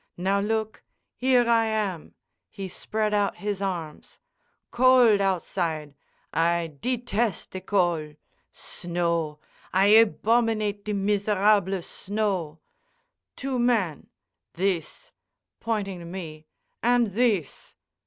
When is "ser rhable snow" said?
11.25-12.57